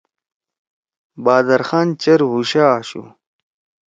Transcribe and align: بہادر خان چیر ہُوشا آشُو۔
بہادر 1.23 1.61
خان 1.67 1.87
چیر 2.01 2.21
ہُوشا 2.31 2.65
آشُو۔ 2.77 3.03